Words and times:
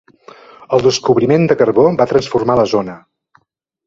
El 0.77 0.81
descobriment 0.85 1.45
de 1.51 1.57
carbó 1.59 1.85
va 1.99 2.07
transformar 2.13 2.57
la 2.61 2.65
zona. 2.73 2.97